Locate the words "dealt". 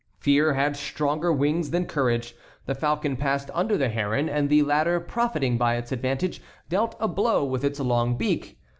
6.69-6.95